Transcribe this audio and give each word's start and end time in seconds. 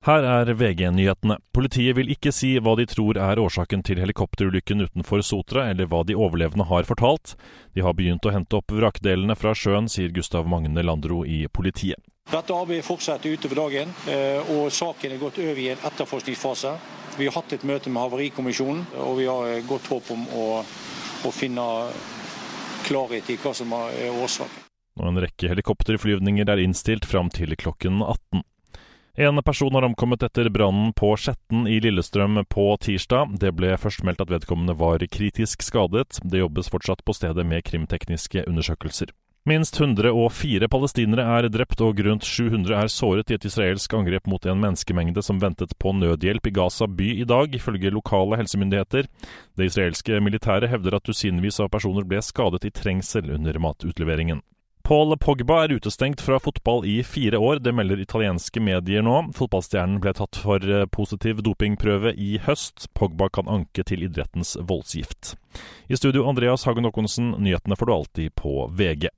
Her 0.00 0.24
er 0.24 0.48
VG-nyhetene. 0.56 1.34
Politiet 1.52 1.92
vil 1.98 2.08
ikke 2.08 2.30
si 2.32 2.54
hva 2.56 2.72
de 2.78 2.86
tror 2.88 3.18
er 3.20 3.40
årsaken 3.42 3.82
til 3.84 3.98
helikopterulykken 4.00 4.86
utenfor 4.86 5.20
Sotra, 5.20 5.66
eller 5.68 5.90
hva 5.92 6.00
de 6.08 6.16
overlevende 6.16 6.64
har 6.70 6.88
fortalt. 6.88 7.34
De 7.76 7.84
har 7.84 7.92
begynt 7.98 8.24
å 8.24 8.32
hente 8.32 8.56
opp 8.56 8.72
vrakdelene 8.72 9.36
fra 9.36 9.52
sjøen, 9.52 9.90
sier 9.92 10.14
Gustav 10.16 10.48
Magne 10.48 10.80
Landro 10.80 11.20
i 11.28 11.42
politiet. 11.52 12.00
Dette 12.32 12.56
arbeidet 12.56 12.86
fortsetter 12.86 13.36
utover 13.36 13.60
dagen, 13.60 13.92
eh, 14.08 14.40
og 14.54 14.72
saken 14.72 15.12
er 15.12 15.20
gått 15.20 15.42
over 15.44 15.60
i 15.60 15.68
en 15.74 15.84
etterforskningsfase. 15.90 16.72
Vi 17.18 17.28
har 17.28 17.36
hatt 17.36 17.52
et 17.52 17.68
møte 17.68 17.92
med 17.92 18.00
Havarikommisjonen, 18.00 18.86
og 19.04 19.18
vi 19.20 19.28
har 19.28 19.52
eh, 19.52 19.64
godt 19.68 19.92
håp 19.92 20.12
om 20.16 20.24
å, 20.32 20.46
å 21.28 21.34
finne 21.34 21.66
klarhet 22.88 23.28
i 23.28 23.36
hva 23.36 23.52
som 23.52 23.76
er 23.76 24.16
årsaken. 24.16 24.64
Og 25.00 25.10
en 25.12 25.20
rekke 25.20 25.52
helikopterflyvninger 25.52 26.48
er 26.48 26.64
innstilt 26.64 27.04
fram 27.08 27.28
til 27.32 27.52
klokken 27.60 28.00
18. 28.00 28.48
En 29.20 29.42
person 29.42 29.74
har 29.74 29.82
omkommet 29.82 30.22
etter 30.22 30.48
brannen 30.48 30.92
på 30.96 31.10
Skjetten 31.16 31.66
i 31.68 31.74
Lillestrøm 31.80 32.38
på 32.48 32.62
tirsdag. 32.80 33.34
Det 33.42 33.50
ble 33.52 33.74
først 33.76 34.00
meldt 34.00 34.22
at 34.24 34.30
vedkommende 34.32 34.72
var 34.80 35.04
kritisk 35.12 35.60
skadet. 35.60 36.22
Det 36.24 36.40
jobbes 36.40 36.70
fortsatt 36.72 37.02
på 37.04 37.12
stedet 37.18 37.44
med 37.44 37.60
krimtekniske 37.66 38.46
undersøkelser. 38.48 39.12
Minst 39.44 39.76
104 39.76 40.70
palestinere 40.72 41.26
er 41.36 41.50
drept 41.52 41.84
og 41.84 42.00
rundt 42.06 42.24
700 42.24 42.72
er 42.78 42.88
såret 42.88 43.28
i 43.28 43.36
et 43.36 43.44
israelsk 43.44 43.92
angrep 43.98 44.24
mot 44.24 44.48
en 44.48 44.64
menneskemengde 44.64 45.20
som 45.26 45.42
ventet 45.42 45.76
på 45.76 45.92
nødhjelp 46.00 46.48
i 46.48 46.54
Gaza 46.56 46.88
by 46.88 47.10
i 47.20 47.28
dag, 47.28 47.52
ifølge 47.52 47.92
lokale 47.92 48.40
helsemyndigheter. 48.40 49.04
Det 49.52 49.68
israelske 49.68 50.16
militæret 50.24 50.72
hevder 50.72 50.96
at 50.96 51.04
dusinvis 51.04 51.60
av 51.60 51.68
personer 51.76 52.08
ble 52.08 52.24
skadet 52.24 52.64
i 52.64 52.72
trengsel 52.72 53.28
under 53.36 53.60
matutleveringen. 53.60 54.40
Paul 54.90 55.14
Pogba 55.22 55.60
er 55.62 55.76
utestengt 55.78 56.18
fra 56.20 56.40
fotball 56.42 56.80
i 56.82 56.96
fire 57.06 57.38
år, 57.38 57.60
det 57.62 57.70
melder 57.78 58.00
italienske 58.02 58.58
medier 58.58 59.04
nå. 59.06 59.20
Fotballstjernen 59.38 60.00
ble 60.02 60.10
tatt 60.18 60.40
for 60.42 60.66
eh, 60.66 60.82
positiv 60.90 61.44
dopingprøve 61.46 62.10
i 62.18 62.40
høst. 62.42 62.88
Pogba 62.98 63.28
kan 63.30 63.46
anke 63.46 63.84
til 63.86 64.02
idrettens 64.08 64.56
voldsgift. 64.58 65.36
I 65.86 65.94
studio 65.94 66.26
Andreas 66.26 66.66
Hagen 66.66 66.90
Håkonsen, 66.90 67.36
nyhetene 67.38 67.78
får 67.78 67.86
du 67.86 67.94
alltid 68.00 68.34
på 68.42 68.66
VG. 68.74 69.12